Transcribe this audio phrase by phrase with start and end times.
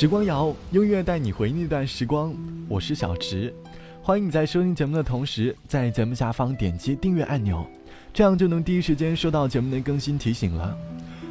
[0.00, 2.32] 时光谣，用音乐带你回那段时光。
[2.68, 3.52] 我是小池，
[4.00, 7.66] 欢迎你在收听节目的同时，在节目下方点击订阅按钮，
[8.14, 10.78] 这样就能第一时间收到节目的更新提醒了。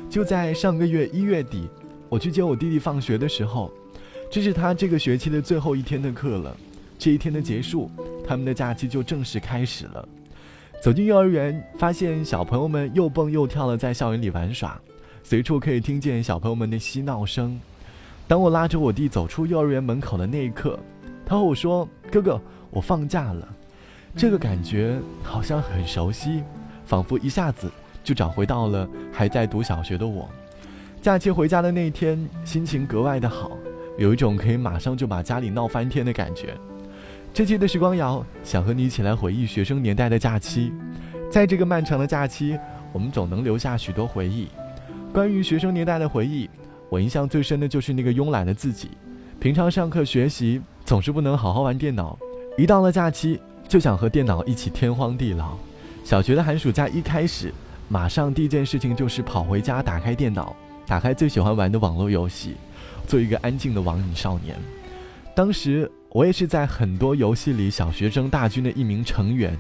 [0.10, 1.70] 就在上个月一月底，
[2.10, 3.72] 我去接我弟弟放学的时候，
[4.30, 6.54] 这是他这个学期的最后一天的课了。
[7.00, 7.90] 这一天的结束，
[8.28, 10.06] 他们的假期就正式开始了。
[10.84, 14.78] 走进幼儿园，发现小朋友们又蹦又跳的在校园里玩耍，
[15.24, 17.58] 随处可以听见小朋友们的嬉闹声。
[18.28, 20.78] 当我拉着我弟走出幼儿园门口的那一刻，
[21.26, 23.48] 他和我说：“哥哥，我放假了。”
[24.18, 26.44] 这个感觉好像很熟悉，
[26.86, 27.72] 仿佛一下子
[28.04, 30.28] 就找回到了还在读小学的我。
[31.02, 33.52] 假期回家的那一天，心情格外的好，
[33.98, 36.54] 有一种可以马上就把家里闹翻天的感觉。
[37.34, 40.74] 这期的时光谣想和你一起来回忆学生年代的假期，
[41.32, 42.60] 在这个漫长的假期，
[42.92, 44.50] 我们总能留下许多回忆。
[45.14, 46.50] 关于学生年代的回忆。
[46.90, 48.90] 我印象最深的就是那个慵懒的自己，
[49.40, 52.18] 平常上课学习总是不能好好玩电脑，
[52.58, 55.58] 一到了假期就想和电脑一起天荒地老。
[56.04, 57.54] 小学的寒暑假一开始，
[57.90, 62.56] 马上第一件事情就是跑回家打开电脑，打开最喜欢玩的网络游戏，
[63.06, 64.56] 做一个安静的网瘾少年。
[65.36, 69.56] 当时我也是在很多游戏里小学生大军的一名成员。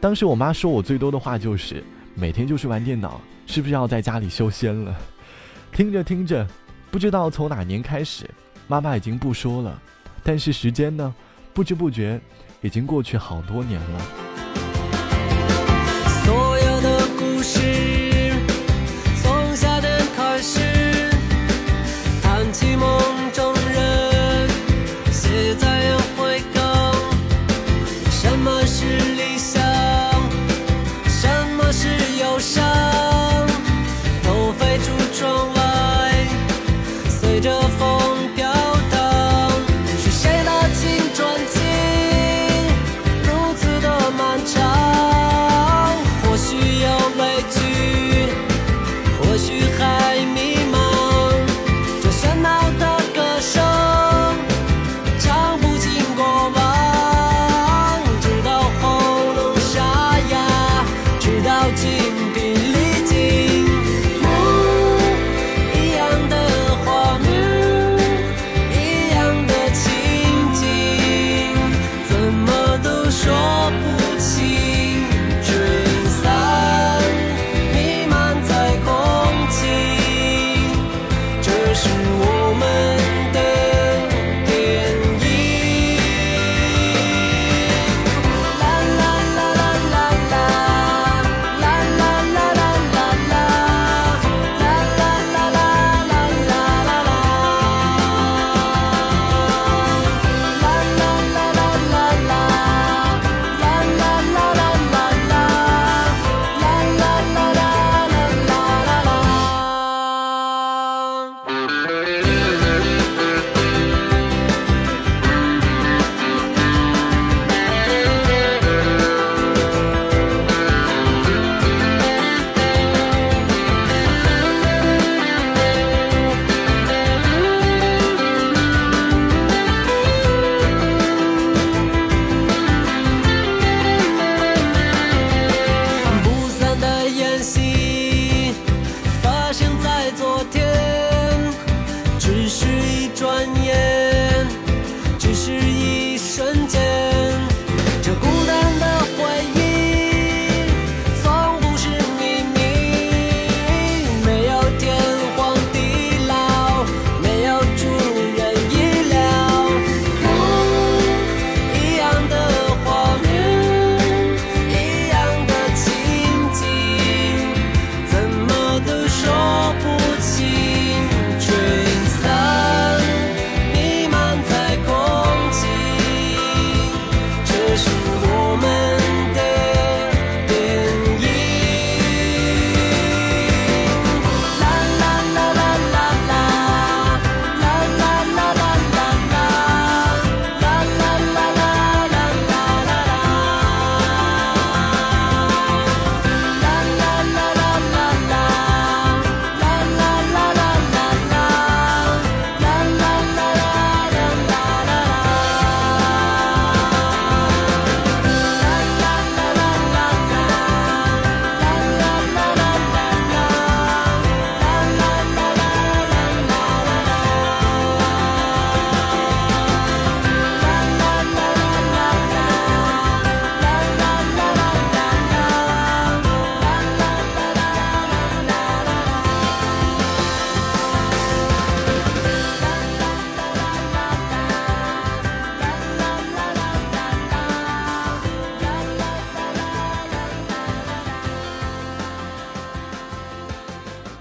[0.00, 1.82] 当时我妈说我最多的话就是
[2.14, 4.94] 每天就是玩电脑，是不是要在家里修仙了？
[5.76, 6.48] 听着听着，
[6.90, 8.24] 不知道从哪年开始，
[8.66, 9.78] 妈妈已经不说了，
[10.22, 11.14] 但是时间呢，
[11.52, 12.18] 不知不觉
[12.62, 14.25] 已经过去好多年了。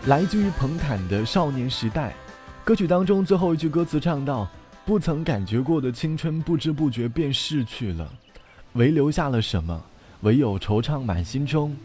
[0.07, 2.09] 来自于彭坦的《少年时代》。
[2.63, 4.47] 歌曲当中最后一句歌词唱到
[4.85, 8.07] ：“不曾感觉过的青春，不知不觉便逝去了，
[8.73, 9.81] 唯留下了什么？
[10.21, 11.75] 唯有惆怅满心中。”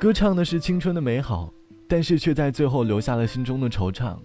[0.00, 1.52] 歌唱的是青春的美好，
[1.86, 4.16] 但是却在最后留下了心中的惆怅。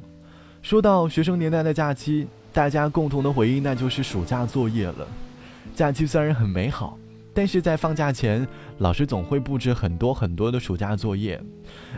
[0.61, 5.05] 说到学生年代的假期，大家共同的回忆那就是暑假作业了。
[5.75, 6.97] 假期虽然很美好。
[7.33, 8.45] 但是在放假前，
[8.79, 11.41] 老师总会布置很多很多的暑假作业。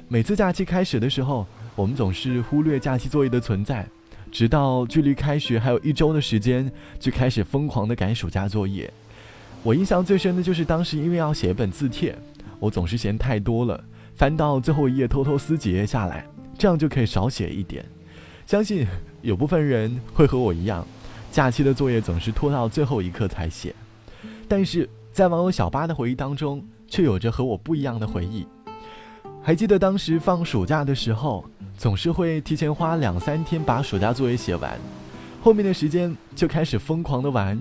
[0.07, 3.87] 每次假期开始的时候，我们总是忽略假期作业的存在，
[4.31, 8.91] 直到距离开学还有一周的时间，就开始疯狂的赶暑假作业。
[9.63, 12.15] 我印象最深的就是当时因为要写一本字帖，
[12.59, 13.83] 我总是嫌太多了，
[14.13, 16.27] 翻到最后一页偷偷撕几页下来，
[16.59, 17.83] 这样就可以少写一点。
[18.45, 18.85] 相信
[19.23, 20.85] 有部分人会和我一样，
[21.31, 23.73] 假期的作业总是拖到最后一刻才写，
[24.47, 24.87] 但是。
[25.13, 28.47] 在网友小八的回忆当中，却有着和我不一样的回忆。
[29.43, 31.45] 还记得当时放暑假的时候，
[31.77, 34.75] 总是会提前花两三天把暑假作业写完，
[35.39, 37.59] 后面的时间就开始疯狂的玩。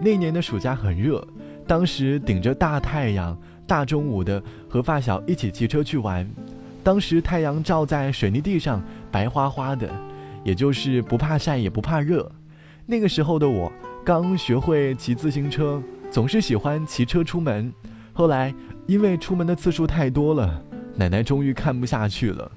[0.00, 1.26] 那年的暑假很热，
[1.66, 3.36] 当时顶着大太阳，
[3.66, 6.24] 大中午的和发小一起骑车去玩。
[6.84, 8.80] 当时太阳照在水泥地上，
[9.10, 9.90] 白花花的，
[10.44, 12.30] 也就是不怕晒也不怕热。
[12.86, 13.72] 那个时候的我
[14.04, 15.82] 刚学会骑自行车。
[16.14, 17.74] 总是喜欢骑车出门，
[18.12, 18.54] 后来
[18.86, 20.62] 因为出门的次数太多了，
[20.94, 22.48] 奶奶终于看不下去了，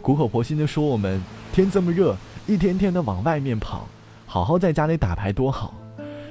[0.00, 1.22] 苦口婆心的说：“我们
[1.52, 2.16] 天这么热，
[2.46, 3.86] 一天天的往外面跑，
[4.24, 5.74] 好好在家里打牌多好。”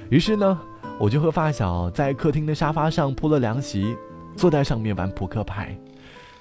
[0.10, 0.60] 于是呢，
[0.98, 3.96] 我就和发小在客厅的沙发上铺了凉席，
[4.36, 5.78] 坐在上面玩扑克牌。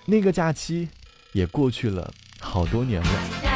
[0.06, 0.88] 那个假期
[1.34, 2.10] 也过去了
[2.40, 3.49] 好多年了。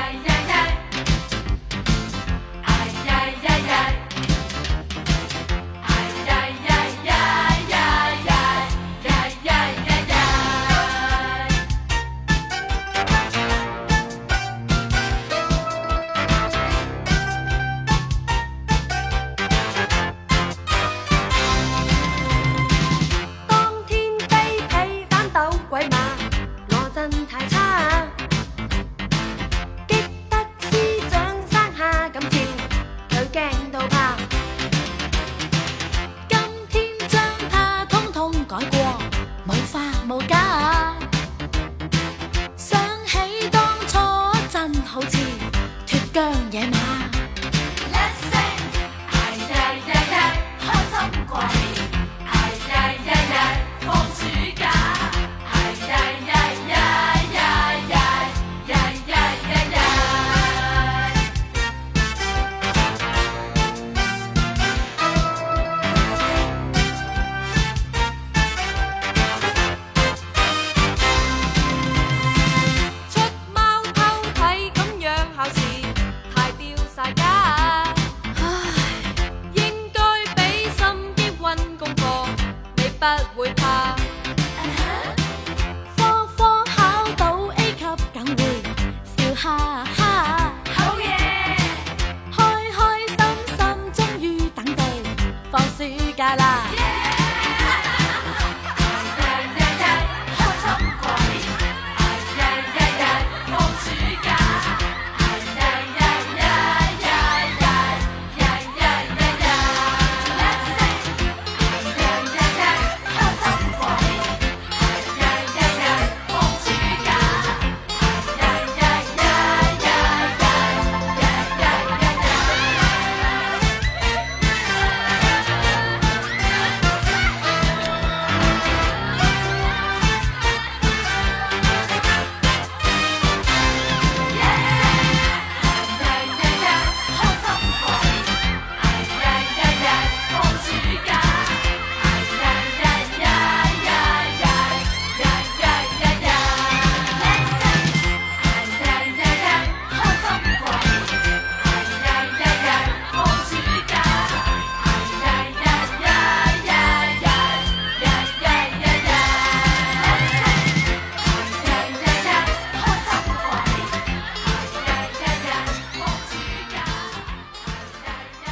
[83.05, 83.84] but would pop.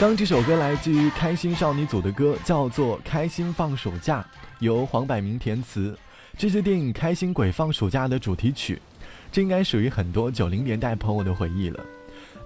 [0.03, 4.21] 刚这首歌来自于开心少女组的歌，叫做《开心放暑假》，
[4.59, 5.97] 由黄百鸣填词。
[6.37, 8.83] 这是电影《开心鬼放暑假》的主题曲，
[9.31, 11.79] 这应该属于很多九零年代朋友的回忆了。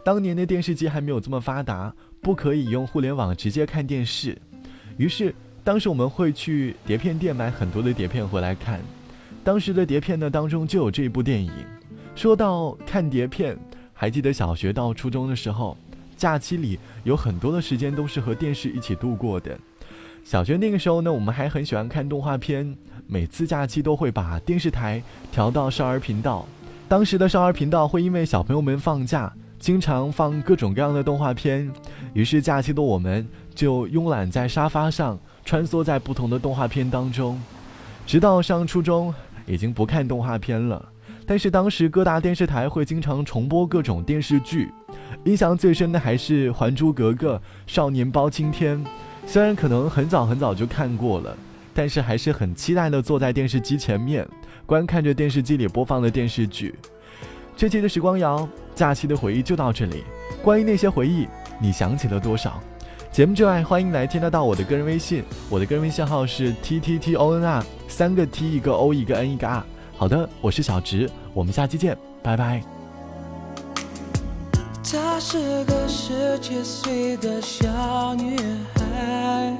[0.04, 4.36] 当年的电视机还没有这么发达，不可以用互联网直接看电视，
[4.98, 5.34] 于是
[5.64, 8.82] 当时我们会去碟片店买很多的碟片回来看。
[9.42, 11.50] 当时的碟片呢当中就有这一部电影，
[12.14, 13.56] 说到看碟片，
[13.94, 15.74] 还记得小学到初中的时候，
[16.16, 19.56] 假期里有很多的时间都是和电视一起度过的。
[20.24, 26.46] 小学那个时候呢，我们还很喜欢看动画片，每次假期都会把电视台调到少儿频道。
[26.88, 31.70] 当时的少儿频道会因为小朋友们放假，经常放各种各样的动画片，
[32.12, 37.40] 于是假期的我们就慵懒在沙发上，穿梭在不同的动画片当中。
[38.04, 39.14] 直到上初中，
[39.46, 40.88] 已经不看动画片了，
[41.26, 44.70] 但是当时各大电视台会经常重播各种电视剧，
[45.24, 47.34] 印象最深的还是《还珠格格》
[47.66, 48.78] 《少年包青天》。
[49.26, 51.36] 虽然可能很早很早就看过了，
[51.74, 54.24] 但是还是很期待的坐在电视机前面，
[54.64, 56.72] 观看着电视机里播放的电视剧。
[57.56, 60.04] 这期的时光谣，假期的回忆就到这里。
[60.44, 61.26] 关于那些回忆，
[61.60, 62.62] 你想起了多少？
[63.10, 69.64] 节目之外，欢迎来添加到我的个人微信，我的个人微信号是 t t t o n r，三个 t 一个 o 一个 n 一个 r。
[69.98, 72.62] 好的，我是小直，我们下期见，拜拜。
[74.84, 78.36] 她是个十七岁的小女
[78.74, 79.56] 孩，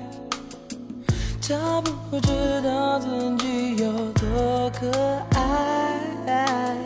[1.41, 4.91] 她不知道自己有多可
[5.33, 6.79] 爱，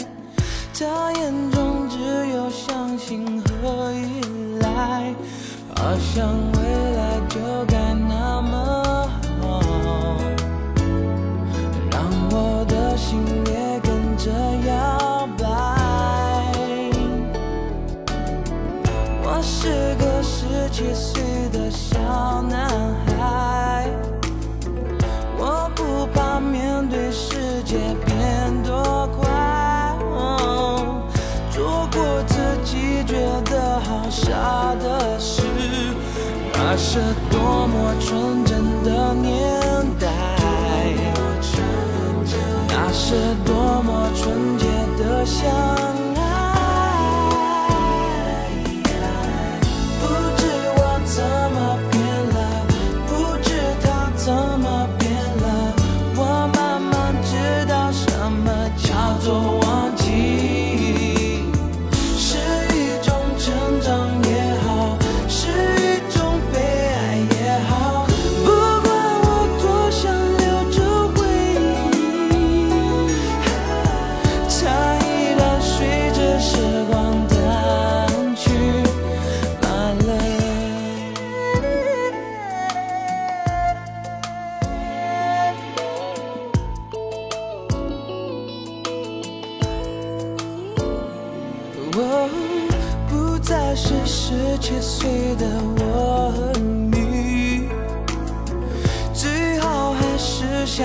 [0.72, 1.98] 她眼中只
[2.32, 4.22] 有相信和依
[4.60, 5.12] 赖，
[5.76, 6.58] 好像未
[6.96, 9.10] 来就该那么
[9.42, 9.60] 好，
[11.90, 13.18] 让我的心
[20.80, 21.22] 七岁
[21.52, 21.98] 的小
[22.48, 22.66] 男
[23.06, 23.86] 孩，
[25.36, 29.28] 我不怕面对世界变多快，
[31.50, 35.42] 做过自己觉得好傻的事，
[36.54, 36.98] 那是
[37.30, 40.08] 多么纯真的年代，
[42.68, 44.64] 那是多么纯洁
[44.96, 45.46] 的相
[46.16, 46.19] 爱。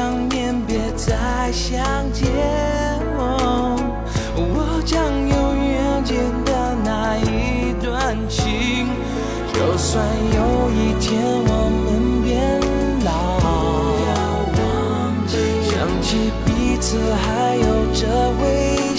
[0.06, 1.84] 想念，别再相
[2.14, 2.24] 见。
[4.38, 5.34] 我将永
[5.66, 6.14] 远记
[6.46, 8.88] 得那一段情，
[9.52, 11.10] 就算有一天
[11.48, 11.50] 我
[11.82, 12.62] 们变
[13.04, 13.10] 老，
[15.66, 16.86] 想起彼此
[17.16, 18.06] 还有着
[18.44, 18.95] 微